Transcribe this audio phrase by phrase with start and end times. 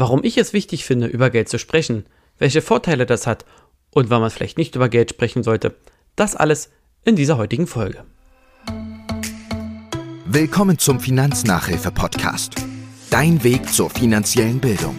[0.00, 2.06] warum ich es wichtig finde, über Geld zu sprechen,
[2.38, 3.44] welche Vorteile das hat
[3.90, 5.74] und wann man vielleicht nicht über Geld sprechen sollte.
[6.14, 6.70] Das alles
[7.04, 8.04] in dieser heutigen Folge.
[10.24, 12.54] Willkommen zum Finanznachhilfe-Podcast.
[13.10, 14.96] Dein Weg zur finanziellen Bildung.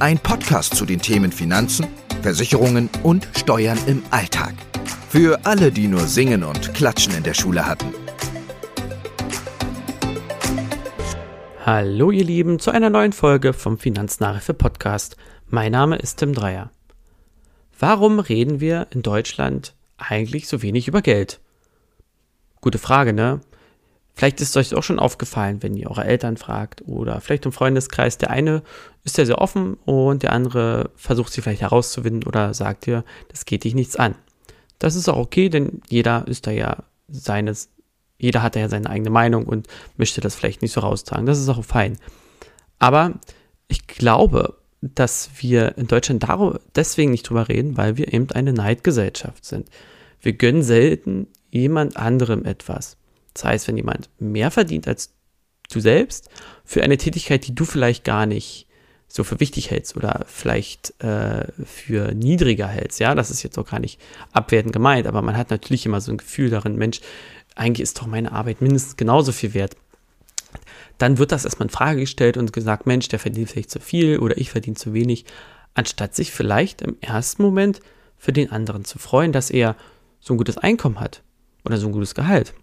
[0.00, 1.86] Ein Podcast zu den Themen Finanzen,
[2.22, 4.54] Versicherungen und Steuern im Alltag.
[5.08, 8.01] Für alle, die nur Singen und Klatschen in der Schule hatten.
[11.64, 15.16] Hallo ihr Lieben zu einer neuen Folge vom Finanznachhilfe Podcast.
[15.46, 16.72] Mein Name ist Tim Dreier.
[17.78, 21.38] Warum reden wir in Deutschland eigentlich so wenig über Geld?
[22.60, 23.42] Gute Frage, ne?
[24.12, 28.18] Vielleicht ist euch auch schon aufgefallen, wenn ihr eure Eltern fragt oder vielleicht im Freundeskreis.
[28.18, 28.64] Der eine
[29.04, 33.44] ist ja sehr offen und der andere versucht sie vielleicht herauszuwinden oder sagt dir, das
[33.44, 34.16] geht dich nichts an.
[34.80, 37.71] Das ist auch okay, denn jeder ist da ja seines
[38.22, 41.26] jeder hat ja seine eigene Meinung und möchte das vielleicht nicht so raustragen.
[41.26, 41.98] Das ist auch fein.
[42.78, 43.14] Aber
[43.66, 48.52] ich glaube, dass wir in Deutschland darüber, deswegen nicht drüber reden, weil wir eben eine
[48.52, 49.68] Neidgesellschaft sind.
[50.20, 52.96] Wir gönnen selten jemand anderem etwas.
[53.34, 55.12] Das heißt, wenn jemand mehr verdient als
[55.68, 56.30] du selbst
[56.64, 58.68] für eine Tätigkeit, die du vielleicht gar nicht
[59.08, 63.68] so für wichtig hältst oder vielleicht äh, für niedriger hältst, ja, das ist jetzt auch
[63.68, 64.00] gar nicht
[64.32, 67.00] abwertend gemeint, aber man hat natürlich immer so ein Gefühl darin, Mensch,
[67.54, 69.76] eigentlich ist doch meine Arbeit mindestens genauso viel wert.
[70.98, 74.18] Dann wird das erstmal in Frage gestellt und gesagt, Mensch, der verdient vielleicht zu viel
[74.18, 75.24] oder ich verdiene zu wenig,
[75.74, 77.80] anstatt sich vielleicht im ersten Moment
[78.16, 79.76] für den anderen zu freuen, dass er
[80.20, 81.22] so ein gutes Einkommen hat
[81.64, 82.54] oder so ein gutes Gehalt.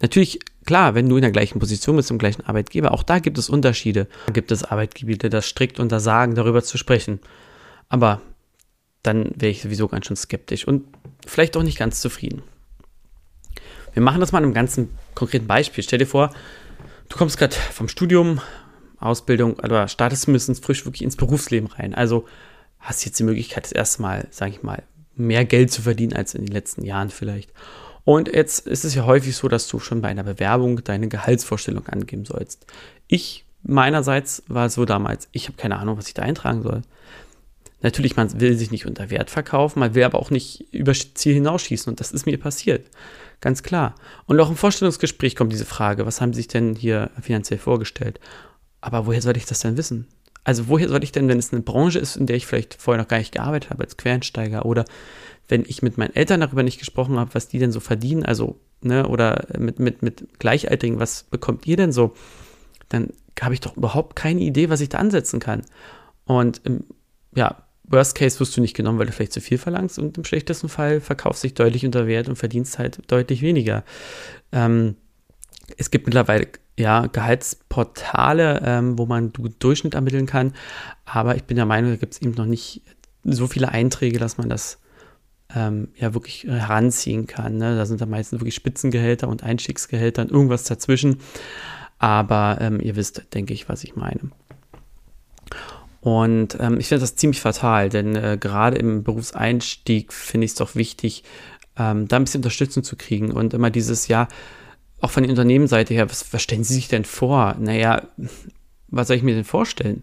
[0.00, 3.38] Natürlich, klar, wenn du in der gleichen Position bist, im gleichen Arbeitgeber, auch da gibt
[3.38, 4.06] es Unterschiede.
[4.26, 7.20] Da gibt es Arbeitgeber, die das strikt untersagen, darüber zu sprechen.
[7.88, 8.20] Aber
[9.02, 10.84] dann wäre ich sowieso ganz schön skeptisch und
[11.26, 12.42] vielleicht auch nicht ganz zufrieden.
[13.94, 15.82] Wir machen das mal in einem ganzen konkreten Beispiel.
[15.82, 16.30] Stell dir vor,
[17.08, 18.40] du kommst gerade vom Studium,
[18.98, 21.94] Ausbildung, oder startest mindestens frisch wirklich ins Berufsleben rein.
[21.94, 22.26] Also
[22.80, 24.82] hast jetzt die Möglichkeit, das erste Mal, sage ich mal,
[25.14, 27.50] mehr Geld zu verdienen als in den letzten Jahren vielleicht.
[28.04, 31.86] Und jetzt ist es ja häufig so, dass du schon bei einer Bewerbung deine Gehaltsvorstellung
[31.86, 32.66] angeben sollst.
[33.06, 36.82] Ich meinerseits war es so damals, ich habe keine Ahnung, was ich da eintragen soll.
[37.84, 41.34] Natürlich, man will sich nicht unter Wert verkaufen, man will aber auch nicht über Ziel
[41.34, 42.88] hinausschießen und das ist mir passiert.
[43.42, 43.94] Ganz klar.
[44.24, 48.20] Und auch im Vorstellungsgespräch kommt diese Frage, was haben Sie sich denn hier finanziell vorgestellt?
[48.80, 50.08] Aber woher soll ich das denn wissen?
[50.44, 53.02] Also woher soll ich denn, wenn es eine Branche ist, in der ich vielleicht vorher
[53.02, 54.86] noch gar nicht gearbeitet habe als Quereinsteiger oder
[55.48, 58.58] wenn ich mit meinen Eltern darüber nicht gesprochen habe, was die denn so verdienen, also,
[58.80, 62.14] ne, oder mit, mit, mit Gleichaltrigen, was bekommt ihr denn so?
[62.88, 65.66] Dann habe ich doch überhaupt keine Idee, was ich da ansetzen kann.
[66.24, 66.62] Und
[67.34, 70.24] ja, Worst Case wirst du nicht genommen, weil du vielleicht zu viel verlangst und im
[70.24, 73.84] schlechtesten Fall verkaufst dich deutlich unter Wert und verdienst halt deutlich weniger.
[74.52, 74.96] Ähm,
[75.76, 80.54] es gibt mittlerweile ja Gehaltsportale, ähm, wo man du Durchschnitt ermitteln kann,
[81.04, 82.82] aber ich bin der Meinung, da gibt es eben noch nicht
[83.22, 84.78] so viele Einträge, dass man das
[85.54, 87.58] ähm, ja wirklich heranziehen kann.
[87.58, 87.76] Ne?
[87.76, 91.18] Da sind dann meistens wirklich Spitzengehälter und Einstiegsgehälter und irgendwas dazwischen.
[91.98, 94.30] Aber ähm, ihr wisst, denke ich, was ich meine.
[96.04, 100.54] Und ähm, ich finde das ziemlich fatal, denn äh, gerade im Berufseinstieg finde ich es
[100.54, 101.24] doch wichtig,
[101.78, 104.28] ähm, da ein bisschen Unterstützung zu kriegen und immer dieses Jahr,
[105.00, 107.56] auch von der Unternehmensseite her, was, was stellen Sie sich denn vor?
[107.58, 108.02] Naja,
[108.88, 110.02] was soll ich mir denn vorstellen?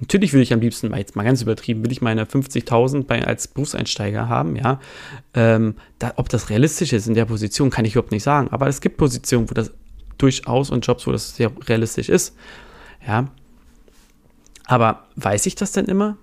[0.00, 4.28] Natürlich will ich am liebsten, jetzt mal ganz übertrieben, will ich meine 50.000 als Berufseinsteiger
[4.28, 4.80] haben, ja.
[5.32, 8.48] Ähm, da, ob das realistisch ist in der Position, kann ich überhaupt nicht sagen.
[8.50, 9.72] Aber es gibt Positionen, wo das
[10.18, 12.36] durchaus und Jobs, wo das sehr realistisch ist,
[13.06, 13.30] ja.
[14.70, 16.16] Aber weiß ich das denn immer?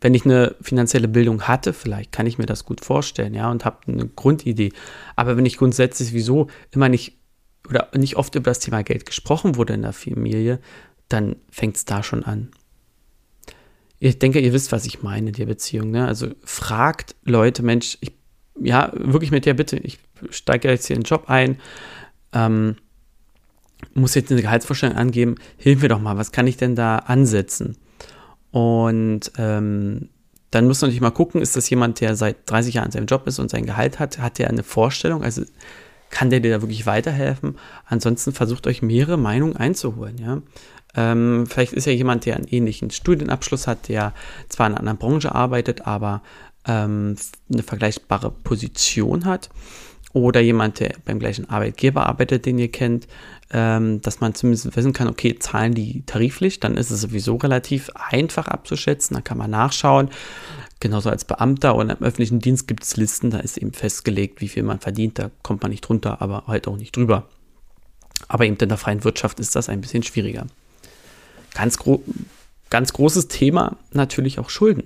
[0.00, 3.64] Wenn ich eine finanzielle Bildung hatte, vielleicht kann ich mir das gut vorstellen, ja, und
[3.64, 4.72] habe eine Grundidee.
[5.16, 7.18] Aber wenn ich grundsätzlich wieso immer nicht
[7.68, 10.60] oder nicht oft über das Thema Geld gesprochen wurde in der Familie,
[11.08, 12.52] dann fängt es da schon an.
[13.98, 15.90] Ich denke, ihr wisst, was ich meine in der Beziehung.
[15.90, 16.06] Ne?
[16.06, 18.12] Also fragt Leute, Mensch, ich,
[18.60, 19.98] ja, wirklich mit der Bitte, ich
[20.30, 21.58] steige jetzt hier in den Job ein.
[22.32, 22.76] Ähm,
[23.94, 27.76] muss jetzt eine Gehaltsvorstellung angeben, hilf mir doch mal, was kann ich denn da ansetzen?
[28.50, 30.08] Und ähm,
[30.50, 33.06] dann muss man natürlich mal gucken, ist das jemand, der seit 30 Jahren in seinem
[33.06, 35.42] Job ist und sein Gehalt hat, hat der eine Vorstellung, also
[36.10, 37.56] kann der dir da wirklich weiterhelfen?
[37.86, 40.42] Ansonsten versucht euch mehrere Meinungen einzuholen, ja.
[40.96, 44.12] Ähm, vielleicht ist ja jemand, der einen ähnlichen Studienabschluss hat, der
[44.48, 46.20] zwar in einer anderen Branche arbeitet, aber
[46.66, 47.14] ähm,
[47.52, 49.50] eine vergleichbare Position hat
[50.12, 53.06] oder jemand, der beim gleichen Arbeitgeber arbeitet, den ihr kennt,
[53.52, 57.90] ähm, dass man zumindest wissen kann, okay, zahlen die tariflich, dann ist es sowieso relativ
[57.94, 60.10] einfach abzuschätzen, da kann man nachschauen.
[60.80, 64.48] Genauso als Beamter oder im öffentlichen Dienst gibt es Listen, da ist eben festgelegt, wie
[64.48, 67.28] viel man verdient, da kommt man nicht drunter, aber halt auch nicht drüber.
[68.28, 70.46] Aber eben in der freien Wirtschaft ist das ein bisschen schwieriger.
[71.54, 72.02] ganz, gro
[72.70, 74.84] ganz großes Thema natürlich auch Schulden.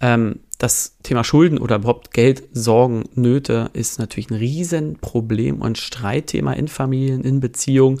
[0.00, 6.52] Ähm, das Thema Schulden oder überhaupt Geld, Sorgen, Nöte ist natürlich ein Riesenproblem und Streitthema
[6.52, 8.00] in Familien, in Beziehungen.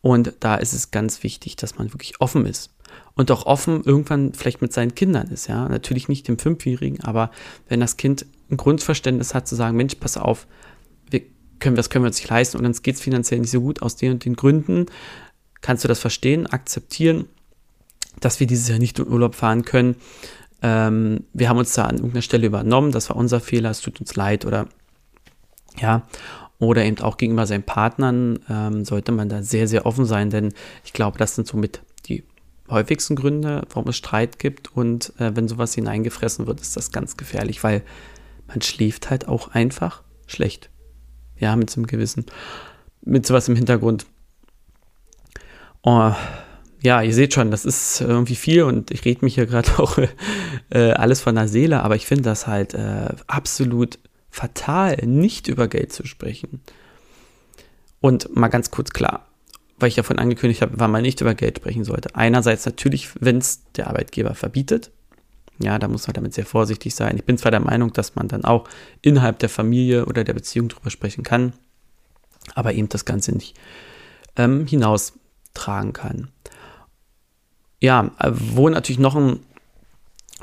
[0.00, 2.70] Und da ist es ganz wichtig, dass man wirklich offen ist.
[3.14, 5.68] Und auch offen irgendwann vielleicht mit seinen Kindern ist, ja.
[5.68, 7.30] Natürlich nicht dem Fünfjährigen, aber
[7.68, 10.46] wenn das Kind ein Grundverständnis hat, zu sagen, Mensch, pass auf,
[11.10, 11.20] wir
[11.58, 13.82] können, das können wir uns nicht leisten und uns geht es finanziell nicht so gut
[13.82, 14.86] aus den und den Gründen,
[15.60, 17.26] kannst du das verstehen, akzeptieren,
[18.20, 19.96] dass wir dieses Jahr nicht in Urlaub fahren können.
[20.62, 24.00] Ähm, wir haben uns da an irgendeiner Stelle übernommen, das war unser Fehler, es tut
[24.00, 24.44] uns leid.
[24.44, 24.66] Oder
[25.78, 26.06] ja,
[26.58, 30.52] oder eben auch gegenüber seinen Partnern ähm, sollte man da sehr, sehr offen sein, denn
[30.84, 32.24] ich glaube, das sind somit die
[32.68, 34.76] häufigsten Gründe, warum es Streit gibt.
[34.76, 37.82] Und äh, wenn sowas hineingefressen wird, ist das ganz gefährlich, weil
[38.46, 40.70] man schläft halt auch einfach schlecht.
[41.36, 42.26] Ja, mit so einem Gewissen,
[43.02, 44.06] mit sowas im Hintergrund.
[45.82, 46.12] Oh,
[46.82, 48.62] ja, ihr seht schon, das ist irgendwie viel.
[48.62, 49.98] Und ich rede mich hier gerade auch
[50.70, 53.98] äh, alles von der Seele, aber ich finde das halt äh, absolut
[54.30, 56.60] fatal, nicht über Geld zu sprechen.
[58.00, 59.26] Und mal ganz kurz klar,
[59.78, 62.14] weil ich davon angekündigt habe, wann man nicht über Geld sprechen sollte.
[62.14, 64.90] Einerseits natürlich, wenn es der Arbeitgeber verbietet.
[65.58, 67.16] Ja, da muss man damit sehr vorsichtig sein.
[67.18, 68.66] Ich bin zwar der Meinung, dass man dann auch
[69.02, 71.52] innerhalb der Familie oder der Beziehung darüber sprechen kann,
[72.54, 73.58] aber eben das Ganze nicht
[74.36, 76.28] ähm, hinaustragen kann.
[77.80, 79.40] Ja, äh, wo natürlich noch ein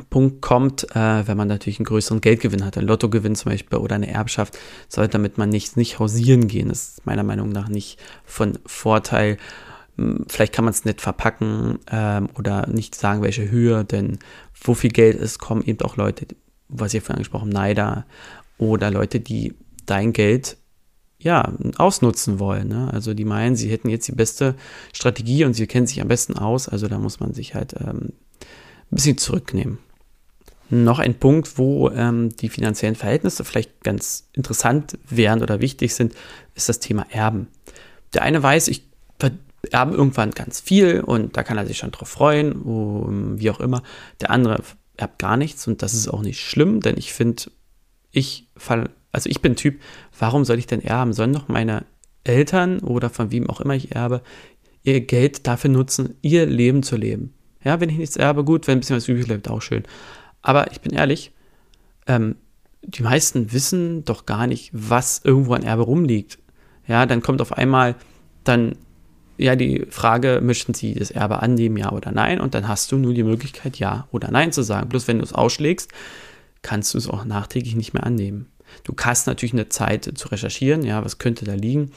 [0.09, 3.95] Punkt kommt, äh, wenn man natürlich einen größeren Geldgewinn hat, ein Lottogewinn zum Beispiel oder
[3.95, 4.57] eine Erbschaft,
[4.87, 6.69] sollte damit man nicht, nicht hausieren gehen.
[6.69, 9.37] Das ist meiner Meinung nach nicht von Vorteil.
[9.97, 14.19] Hm, vielleicht kann man es nicht verpacken ähm, oder nicht sagen, welche Höhe, denn
[14.61, 16.27] wo viel Geld ist, kommen eben auch Leute,
[16.69, 18.05] was ich vorhin angesprochen Neider
[18.57, 19.53] oder Leute, die
[19.85, 20.57] dein Geld
[21.19, 22.67] ja, ausnutzen wollen.
[22.67, 22.89] Ne?
[22.93, 24.55] Also die meinen, sie hätten jetzt die beste
[24.93, 26.69] Strategie und sie kennen sich am besten aus.
[26.69, 29.79] Also da muss man sich halt ähm, ein bisschen zurücknehmen.
[30.69, 36.13] Noch ein Punkt, wo ähm, die finanziellen Verhältnisse vielleicht ganz interessant wären oder wichtig sind,
[36.55, 37.47] ist das Thema Erben.
[38.13, 38.87] Der eine weiß, ich
[39.71, 43.59] erbe irgendwann ganz viel und da kann er sich schon drauf freuen, um, wie auch
[43.59, 43.83] immer.
[44.21, 44.61] Der andere
[44.95, 47.43] erbt gar nichts und das ist auch nicht schlimm, denn ich finde,
[48.11, 49.79] ich fall, also ich bin Typ,
[50.17, 51.13] warum soll ich denn erben?
[51.13, 51.85] Sollen doch meine
[52.23, 54.21] Eltern oder von wem auch immer ich erbe,
[54.83, 57.33] ihr Geld dafür nutzen, ihr Leben zu leben.
[57.63, 59.83] Ja, wenn ich nichts erbe, gut, wenn ein bisschen was übrig bleibt, auch schön.
[60.47, 61.33] Aber ich bin ehrlich,
[62.07, 62.37] ähm,
[62.81, 66.39] die meisten wissen doch gar nicht, was irgendwo an Erbe rumliegt.
[66.87, 67.95] Ja, dann kommt auf einmal
[68.45, 68.77] dann
[69.37, 72.39] ja die Frage, möchten Sie das Erbe annehmen, ja oder nein?
[72.39, 74.87] Und dann hast du nur die Möglichkeit, ja oder nein zu sagen.
[74.87, 75.91] Bloß wenn du es ausschlägst,
[76.61, 78.47] kannst du es auch nachträglich nicht mehr annehmen.
[78.85, 81.91] Du hast natürlich eine Zeit zu recherchieren, ja, was könnte da liegen.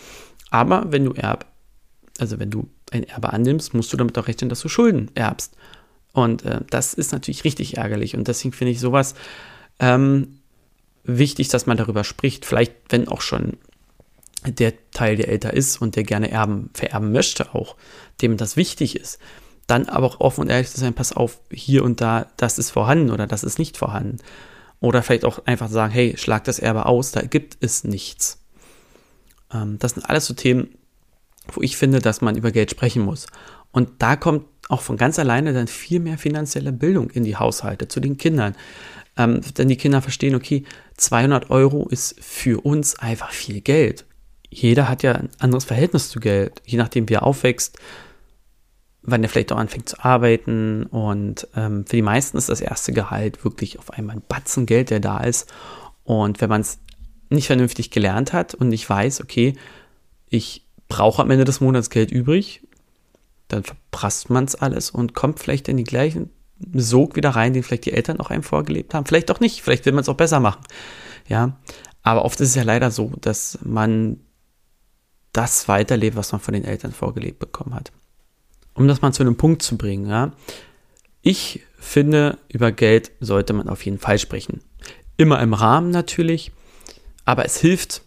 [0.50, 1.46] Aber wenn du Erb,
[2.18, 5.54] also wenn du ein Erbe annimmst, musst du damit auch rechnen, dass du Schulden erbst.
[6.12, 8.16] Und äh, das ist natürlich richtig ärgerlich.
[8.16, 9.14] Und deswegen finde ich sowas
[9.78, 10.40] ähm,
[11.04, 12.44] wichtig, dass man darüber spricht.
[12.44, 13.58] Vielleicht, wenn auch schon
[14.46, 17.76] der Teil, der älter ist und der gerne erben, vererben möchte, auch,
[18.22, 19.18] dem das wichtig ist.
[19.66, 22.70] Dann aber auch offen und ehrlich zu sein, pass auf, hier und da, das ist
[22.70, 24.16] vorhanden oder das ist nicht vorhanden.
[24.80, 28.38] Oder vielleicht auch einfach sagen, hey, schlag das Erbe aus, da gibt es nichts.
[29.52, 30.74] Ähm, das sind alles so Themen,
[31.52, 33.26] wo ich finde, dass man über Geld sprechen muss.
[33.72, 37.88] Und da kommt auch von ganz alleine dann viel mehr finanzielle Bildung in die Haushalte,
[37.88, 38.54] zu den Kindern.
[39.16, 40.64] Ähm, denn die Kinder verstehen, okay,
[40.96, 44.04] 200 Euro ist für uns einfach viel Geld.
[44.48, 47.78] Jeder hat ja ein anderes Verhältnis zu Geld, je nachdem, wie er aufwächst,
[49.02, 50.84] wann er vielleicht auch anfängt zu arbeiten.
[50.84, 54.90] Und ähm, für die meisten ist das erste Gehalt wirklich auf einmal ein Batzen Geld,
[54.90, 55.52] der da ist.
[56.04, 56.78] Und wenn man es
[57.28, 59.54] nicht vernünftig gelernt hat und nicht weiß, okay,
[60.28, 62.62] ich brauche am Ende des Monats Geld übrig,
[63.52, 66.30] dann verprasst man es alles und kommt vielleicht in den gleichen
[66.74, 69.06] Sog wieder rein, den vielleicht die Eltern auch einem vorgelebt haben.
[69.06, 70.62] Vielleicht auch nicht, vielleicht will man es auch besser machen.
[71.28, 71.56] Ja,
[72.02, 74.20] aber oft ist es ja leider so, dass man
[75.32, 77.92] das weiterlebt, was man von den Eltern vorgelebt bekommen hat.
[78.74, 80.32] Um das mal zu einem Punkt zu bringen, ja.
[81.22, 84.60] Ich finde, über Geld sollte man auf jeden Fall sprechen.
[85.16, 86.52] Immer im Rahmen natürlich,
[87.24, 88.02] aber es hilft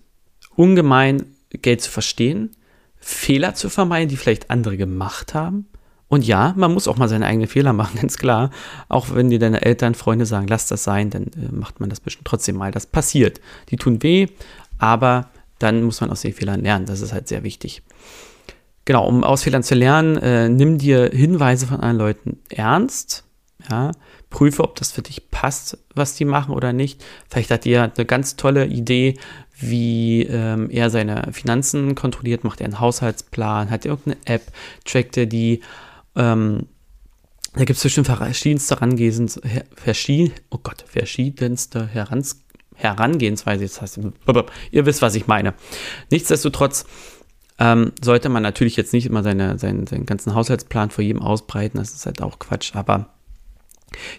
[0.56, 2.56] ungemein, Geld zu verstehen,
[3.04, 5.68] Fehler zu vermeiden, die vielleicht andere gemacht haben.
[6.08, 8.50] Und ja, man muss auch mal seine eigenen Fehler machen, ganz klar.
[8.88, 12.00] Auch wenn dir deine Eltern, Freunde sagen, lass das sein, dann äh, macht man das
[12.00, 12.72] bestimmt trotzdem mal.
[12.72, 13.42] Das passiert.
[13.70, 14.28] Die tun weh,
[14.78, 15.30] aber
[15.60, 16.86] dann muss man aus den Fehlern lernen.
[16.86, 17.82] Das ist halt sehr wichtig.
[18.86, 23.24] Genau, um aus Fehlern zu lernen, äh, nimm dir Hinweise von anderen Leuten ernst.
[23.70, 23.92] Ja,
[24.34, 27.06] prüfe, ob das für dich passt, was die machen oder nicht.
[27.30, 29.18] Vielleicht hat ihr eine ganz tolle Idee,
[29.58, 34.52] wie ähm, er seine Finanzen kontrolliert, macht er einen Haushaltsplan, hat er irgendeine App,
[34.84, 35.62] trackt er die
[36.16, 36.68] Ähm,
[37.54, 39.40] da gibt es bestimmt verschiedenste Herangehens,
[40.50, 42.42] oh Gott, verschiedenste Herans,
[42.74, 43.64] Herangehensweise.
[43.64, 44.00] Jetzt heißt,
[44.72, 45.54] ihr wisst, was ich meine.
[46.10, 46.86] Nichtsdestotrotz
[47.60, 51.78] ähm, sollte man natürlich jetzt nicht immer seine, seinen, seinen ganzen Haushaltsplan vor jedem ausbreiten.
[51.78, 52.76] Das ist halt auch Quatsch.
[52.76, 53.10] Aber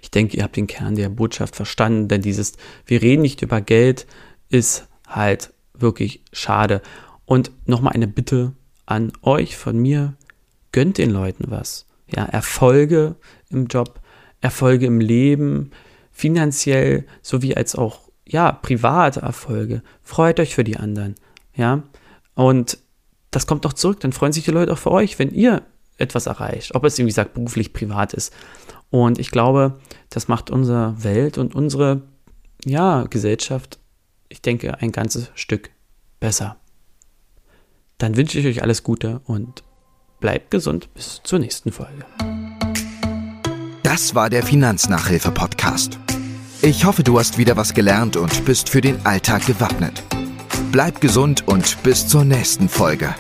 [0.02, 2.54] ich denke, ihr habt den Kern der Botschaft verstanden, denn dieses,
[2.86, 4.06] wir reden nicht über Geld,
[4.48, 6.82] ist halt wirklich schade.
[7.24, 8.52] Und nochmal eine Bitte
[8.86, 10.14] an euch von mir,
[10.72, 11.86] gönnt den Leuten was.
[12.14, 13.16] Ja, Erfolge
[13.50, 14.00] im Job,
[14.40, 15.70] Erfolge im Leben,
[16.12, 19.82] finanziell sowie als auch ja, private Erfolge.
[20.02, 21.14] Freut euch für die anderen.
[21.54, 21.82] Ja,
[22.34, 22.78] und
[23.30, 24.00] das kommt doch zurück.
[24.00, 25.62] Dann freuen sich die Leute auch für euch, wenn ihr
[25.98, 26.74] etwas erreicht.
[26.74, 28.32] Ob es, wie gesagt, beruflich, privat ist.
[28.94, 32.02] Und ich glaube, das macht unsere Welt und unsere
[32.64, 33.80] ja, Gesellschaft,
[34.28, 35.70] ich denke, ein ganzes Stück
[36.20, 36.58] besser.
[37.98, 39.64] Dann wünsche ich euch alles Gute und
[40.20, 42.06] bleibt gesund bis zur nächsten Folge.
[43.82, 45.98] Das war der Finanznachhilfe-Podcast.
[46.62, 50.04] Ich hoffe, du hast wieder was gelernt und bist für den Alltag gewappnet.
[50.70, 53.12] Bleib gesund und bis zur nächsten Folge.